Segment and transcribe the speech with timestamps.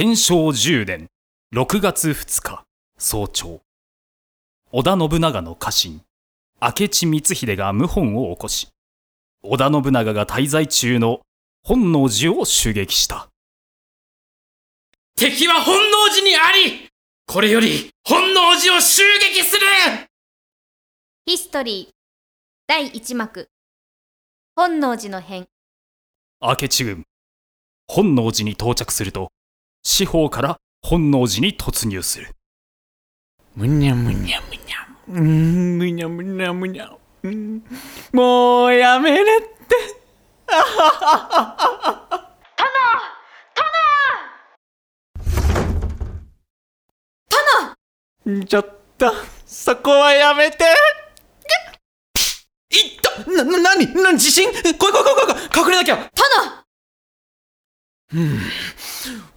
[0.00, 1.10] 天正10年。
[1.52, 2.64] 6月2日。
[2.96, 3.60] 早朝。
[4.72, 6.00] 織田信長の家臣。
[6.58, 8.68] 明智光秀が謀反を起こし。
[9.42, 11.20] 織田信長が滞在中の
[11.62, 13.28] 本能寺を襲撃した。
[15.16, 16.88] 敵は本能寺にあり
[17.26, 19.66] これより本能寺を襲撃する。
[21.26, 21.94] ヒストリー。
[22.66, 23.50] 第一幕。
[24.56, 25.46] 本能寺の変。
[26.40, 27.04] 明智軍。
[27.86, 29.30] 本能寺に到着すると
[29.82, 32.28] 四方から本能寺に突入する。
[33.56, 34.86] むにゃむにゃむにゃ。
[35.08, 36.90] うーんむにゃむにゃむにゃ。
[37.22, 37.62] うん。
[38.12, 39.46] もうやめれって。
[48.24, 48.46] 殿殿。
[48.46, 49.12] ちょっと
[49.46, 50.64] そこはやめて。
[52.72, 53.30] いった。
[53.30, 54.90] な、な、なになに地震来い来い来い来
[55.58, 55.64] い。
[55.64, 55.96] 隠れなきゃ。
[55.96, 56.06] 殿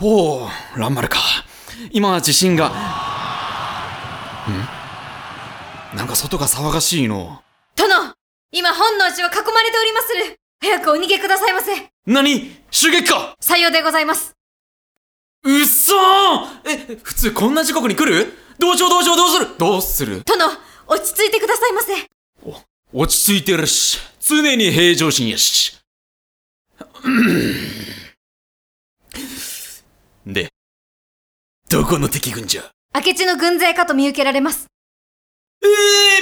[0.00, 1.18] おお蘭丸か。
[1.90, 2.68] 今地震が。
[2.68, 2.72] ん？
[5.96, 7.42] なんか外が騒がしいの。
[7.76, 8.14] 殿
[8.52, 10.38] 今本能寺は囲まれておりまする。
[10.60, 11.90] 早くお逃げくださいませ。
[12.06, 12.56] 何？
[12.70, 13.36] 襲撃か！
[13.40, 14.34] さようでございます。
[15.44, 18.32] うっそーえ普通こんな時刻に来る？
[18.58, 19.48] どうしようどうしようどうする？
[19.58, 20.22] どうする？
[20.24, 20.50] 殿
[20.86, 22.06] 落ち着いてくださいませ。
[22.92, 23.98] 落ち着いてるし。
[24.20, 25.78] 常に平常心やし
[30.32, 30.48] で。
[31.70, 32.70] どこの敵軍じゃ？
[32.94, 34.66] 明智の軍勢かと見受けられます。
[35.62, 35.66] え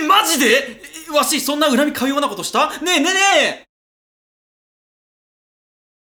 [0.00, 0.80] ー、マジで？
[1.08, 2.68] えわし、そんな恨み買うようなことした？
[2.80, 3.18] ねえねえね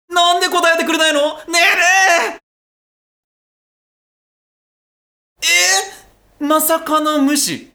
[0.09, 0.13] え。
[0.13, 1.37] なんで答えてくれないの？
[1.37, 2.41] ねえね
[5.41, 6.41] え。
[6.41, 7.71] えまさかの無視。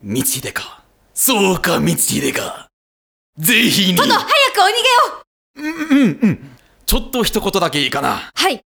[0.00, 0.84] 光秀か。
[1.14, 2.68] そうか、光秀か。
[3.36, 3.96] ぜひに。
[3.96, 5.27] 殿早くお逃げを
[5.58, 6.50] うんうんうん。
[6.86, 8.30] ちょっと一言だけいいかな。
[8.34, 8.60] はい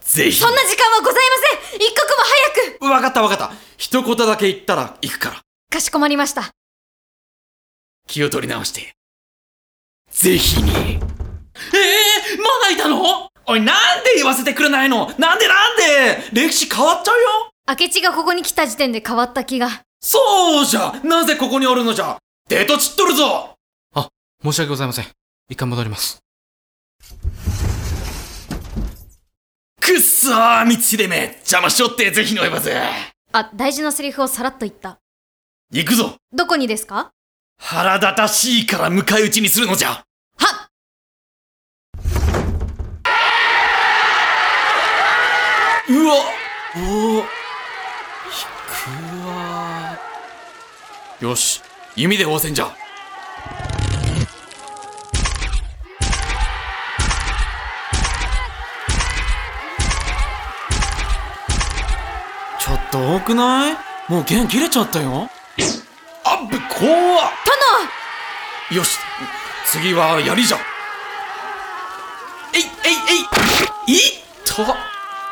[0.00, 0.38] ぜひ。
[0.38, 1.20] そんな時間はございま
[1.70, 2.24] せん一刻も
[2.78, 3.52] 早くわかったわかった。
[3.76, 5.42] 一言だけ言ったら行くから。
[5.70, 6.52] かしこまりました
[8.06, 8.94] 気を取り直して。
[10.12, 10.70] ぜひに。
[10.70, 10.98] ええー、
[12.40, 13.28] まだいたの？
[13.48, 15.12] おい、なんで言わせてくれないの？
[15.18, 16.22] なんでなんで？
[16.32, 22.18] 歴史変わっちゃうよ明智がここに来た時点で変わった気がそうじゃなぜここにおるのじゃ
[22.48, 23.56] デート散っとるぞ
[24.44, 25.15] 申し訳ございません。
[25.48, 26.18] 一回戻ります。
[29.80, 32.72] くっそー光秀め邪魔しよってぜひの呼ばず
[33.32, 34.98] あ大事なセリフをさらっと言った。
[35.70, 36.16] 行くぞ。
[36.32, 37.12] どこにですか？
[37.58, 39.90] 腹立たしいから迎え撃ちにするのじゃ。
[39.90, 40.04] は
[45.88, 46.14] うわ
[46.76, 46.82] おお
[47.18, 47.26] 引く
[49.28, 49.96] わ
[51.20, 51.62] よし
[51.94, 52.76] 弓で応戦じゃ
[62.92, 63.76] ちょっと多くない？
[64.08, 65.28] もう弦切れちゃったよ。
[66.24, 68.74] あっぶ怖っ。
[68.74, 68.98] よし
[69.66, 70.56] 次は槍じゃ。
[72.54, 72.68] えいえい
[73.88, 73.96] えい！
[73.96, 74.00] いっ
[74.44, 74.62] た！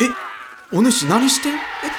[0.05, 1.49] えお主何して？
[1.49, 1.53] え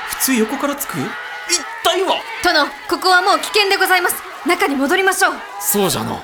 [0.10, 0.94] 普通横からつく？
[0.98, 4.16] 痛いわ殿ここはもう危険でございます。
[4.46, 5.34] 中に戻りましょう。
[5.62, 6.22] そうじゃの。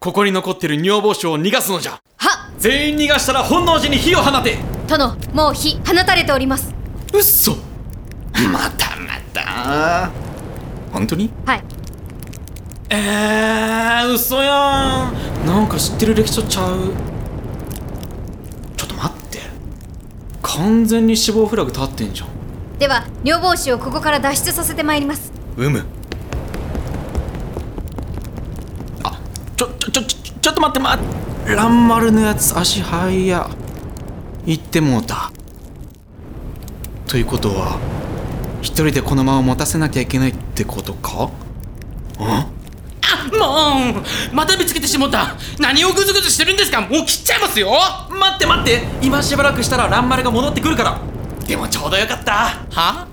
[0.00, 2.00] ここに残ってる女房子を逃がすのじゃ。
[2.16, 6.74] は全員逃がしたら本能寺に火を放て殿もう火放たれております。
[7.12, 7.56] うっそ
[8.52, 10.10] またまた。
[10.92, 11.30] 本当に？
[11.44, 11.62] はい。
[12.90, 15.46] えー、嘘やん。
[15.46, 16.92] なんか知ってる歴史書ちゃう。
[18.76, 19.40] ちょっと待って。
[20.42, 22.28] 完全に死亡フラグ立ってんじゃん。
[22.78, 25.32] では女房子をここから脱出させてまいります。
[25.56, 25.84] うむ。
[29.02, 29.18] あ
[29.56, 30.98] ちょちょちょちょちょっと待ってま
[31.46, 33.10] 蘭丸のやつ足早。
[33.26, 33.50] や
[34.46, 35.32] 言ってもうた。
[37.08, 37.78] ということは
[38.62, 41.30] 一人でこのまま持たせなきゃいけないってことか？
[42.18, 42.56] ん？
[43.36, 44.00] も
[44.30, 45.36] うまた見つけてしもった。
[45.58, 46.80] 何をグズグズしてるんですか？
[46.80, 47.72] もう切っちゃいますよ。
[48.08, 48.82] 待って待って。
[49.02, 51.00] 今しばらくしたら蘭丸が戻ってくるから。
[51.46, 52.32] でもちょうどよかった。
[52.70, 53.08] は？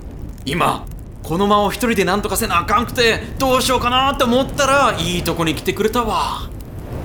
[0.46, 0.86] 今
[1.24, 6.50] この間を一人で何とかせなあかんくてどうしようかなって思ったらいいとこに来てくれたわ。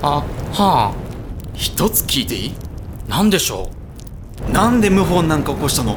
[0.02, 0.94] あは
[1.54, 2.54] 一つ聞いていい？
[3.08, 3.70] あなんでしょ
[4.52, 5.94] なんで謀反なんか起こしたの？
[5.94, 5.96] う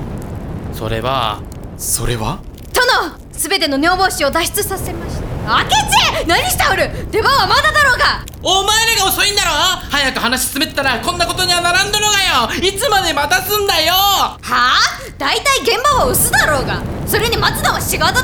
[0.74, 1.42] それは。
[1.78, 2.40] それは？
[2.74, 3.18] 殿！
[3.32, 5.22] すべての女房子を脱出させました。
[5.64, 6.28] 明智！
[6.28, 6.90] 何しておる！
[7.12, 8.26] 出番はまだだろうが！
[8.44, 9.52] お前らが遅いんだろ？
[9.90, 12.68] 早く話進めてたらこんなことにはならんだろうがよ！
[12.68, 13.94] いつまで待たすんだよ！
[13.94, 14.78] はあ？
[15.18, 16.82] 大体現場は薄だろうが！
[17.08, 18.24] それに待つのは仕事だ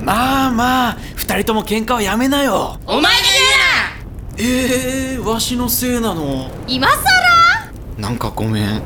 [0.00, 2.78] まあまあ二人とも喧嘩はやめなよ。
[2.86, 3.08] お前が
[4.38, 6.50] えー、わしのせいなの？
[6.66, 6.96] 今さ
[7.98, 8.82] らなんかごめん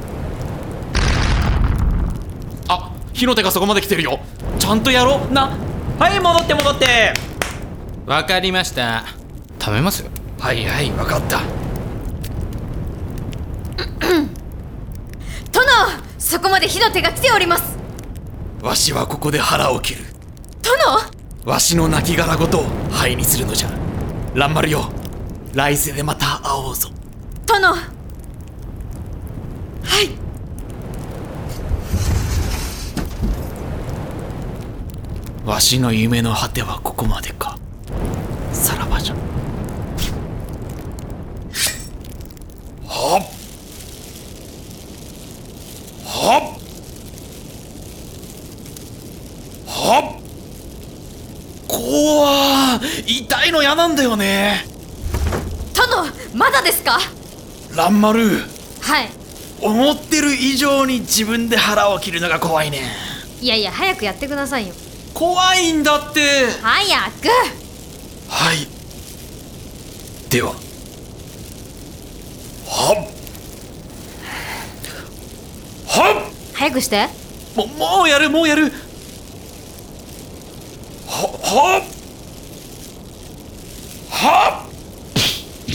[2.68, 4.20] あ火の手がそこまで来てるよ。
[4.58, 5.32] ちゃんとやろう。
[5.32, 5.56] な。
[5.98, 7.14] はい戻って戻って。
[8.04, 9.04] わかりました。
[9.58, 10.10] 食べますよ。
[10.38, 11.40] はいはい分かった。
[15.50, 15.66] 殿
[16.18, 17.78] そこまで火の手が来ております。
[18.60, 20.04] わしはここで腹を切る。
[20.62, 21.50] 殿？
[21.50, 23.70] わしの亡骸ごと灰にするのじゃ。
[24.34, 24.90] 蘭丸よ。
[25.54, 26.90] 来世でまた会おうぞ。
[27.46, 27.68] 殿。
[27.68, 27.78] は
[30.02, 30.25] い
[35.46, 37.56] わしの夢の果てはここまでか。
[38.52, 39.14] さらばじゃ。
[42.84, 43.22] はっ。
[46.04, 46.42] はっ。
[49.68, 50.20] はっ。
[51.68, 54.64] 怖痛いの嫌なんだよね。
[55.74, 56.98] 殿まだですか？
[57.76, 58.40] 蘭丸。
[58.80, 59.08] はい。
[59.62, 62.80] 思ってる以上に自分で腹を切るのが怖いね。
[63.40, 64.74] いやいや早くやってくださいよ
[65.16, 66.20] 怖いんだって。
[66.60, 67.28] 早く。
[68.28, 68.68] はい。
[70.28, 70.50] では。
[70.50, 70.54] は
[72.92, 72.96] っ。
[75.88, 76.32] はっ。
[76.52, 77.08] 早くして。
[77.56, 78.70] ももうやるもうやる。
[81.06, 81.82] ははっ。
[84.10, 85.70] はっ。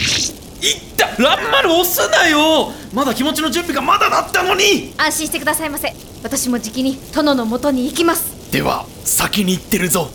[0.64, 1.08] いった。
[1.20, 2.72] 蘭丸押すなよ。
[2.94, 4.94] まだ気持ちの準備がまだだったのに。
[4.98, 5.96] 安心してくださいませ。
[6.22, 10.10] 私もじきに殿の元に行きますでは先に行ってるぞ。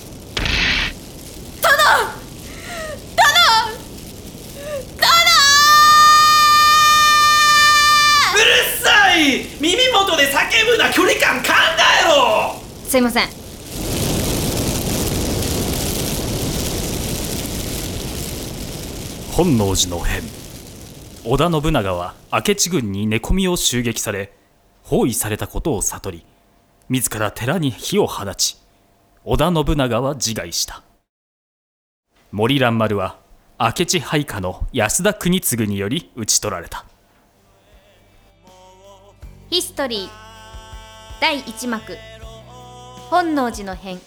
[8.34, 8.44] うる
[8.82, 9.46] さい。
[9.58, 11.48] 耳元で叫ぶな距離感考
[12.04, 12.60] えろ。
[12.86, 13.28] すいません。
[19.32, 20.22] 本能寺の変。
[21.24, 24.32] 織田信長は明智軍に寝込みを襲撃され
[24.82, 26.24] 包囲されたことを悟り
[26.88, 28.56] 自ら寺に火を放ち
[29.24, 30.84] 織田信長は自害した。
[32.30, 33.18] 森蘭丸は
[33.58, 36.84] 明智配下の安田国次により討ち取られた。
[39.50, 40.08] ヒストリー
[41.20, 41.96] 第1幕
[43.10, 43.98] 本能寺の変。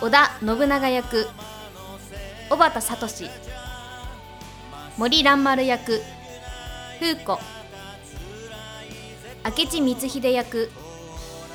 [0.00, 1.26] 織田信長役
[2.48, 3.30] 小畑聡。
[4.96, 6.00] 森蘭丸役
[7.00, 7.59] 風子。
[9.42, 10.70] 明智光秀役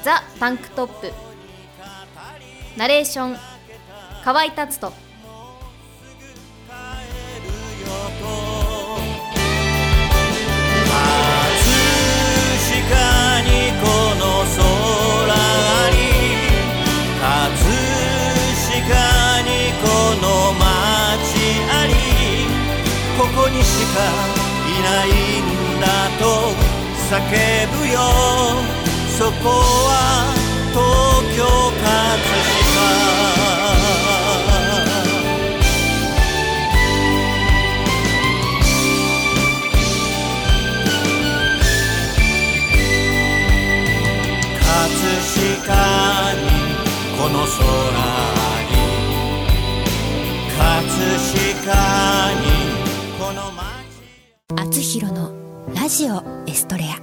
[0.04, 1.14] ザ・タンクトップ
[2.78, 3.38] ナレーション
[4.24, 5.06] 河合達人。
[23.18, 24.02] ここにしか
[24.68, 25.10] いない
[25.78, 26.75] んだと
[27.08, 28.00] 叫ぶよ。
[29.18, 29.92] そこは
[30.74, 30.82] 東
[31.38, 32.66] 京葛飾。
[44.60, 44.66] 葛
[45.62, 46.44] 飾に
[47.18, 47.56] この空
[48.72, 48.74] に
[50.58, 50.60] 葛
[51.62, 51.70] 飾
[52.42, 52.44] に
[53.20, 53.64] この街。
[54.56, 55.45] あつひろの
[55.86, 56.98] ラジオエストレア。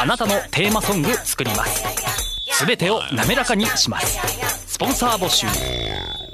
[0.00, 1.84] あなたのテーマソング作ります。
[2.54, 4.18] すべてを滑らかにします。
[4.66, 5.46] スポンサー募集。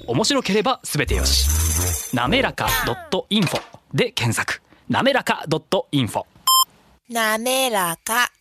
[0.07, 2.17] 面白ければすべてよし。
[2.17, 2.67] なめらか
[3.29, 3.61] .info
[3.93, 4.63] で検索。
[4.89, 5.45] なめらか
[5.93, 6.25] .info
[7.11, 8.33] なめらか。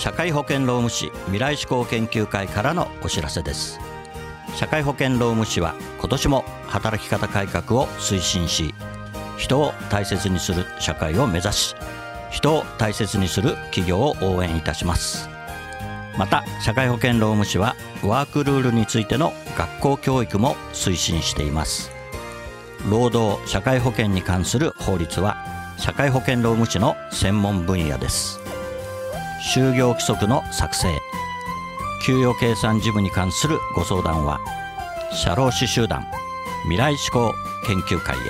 [0.00, 3.78] 社会保険労務士未来志向研究会からのお知らせです。
[4.56, 8.74] 社会保険労務士は今年も働き方改革を推進し
[9.36, 11.74] 人を大切にする社会を目指し
[12.30, 15.28] 人を大切にする企業を応援いたします。
[16.16, 21.90] また社会保険労務士はワークルールについての学校教育も推進しています。
[22.88, 25.36] 労働社会保険に関する法律は
[25.76, 28.39] 社会保険労務士の専門分野です。
[29.42, 31.00] 就業規則の作成。
[32.04, 34.40] 給与計算事務に関するご相談は
[35.12, 36.06] 社労士集団
[36.62, 37.34] 未来志向
[37.66, 38.20] 研究会へ。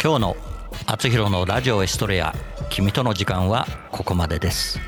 [0.00, 0.36] 今日の
[0.86, 2.34] 「あつひろのラジオエストレア
[2.70, 4.80] 君との時間」はここまでです。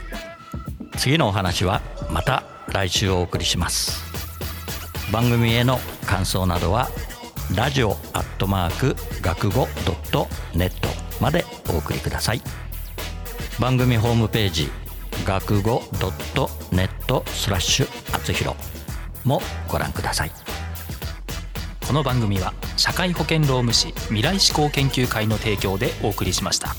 [0.97, 4.05] 次のお話はまた来週お送りします。
[5.11, 6.89] 番組への感想などは
[7.55, 10.27] ラジオアットマーク学語ドット
[10.57, 10.89] ネット
[11.21, 12.43] までお送りください
[13.61, 14.69] 番組ホームページ
[15.25, 18.57] 学語ドットネットスラッシュあつひろ
[19.25, 20.33] もご覧ください
[21.87, 26.75] この番組は社会保険労務士未来志向研究会の提供でお送りしました。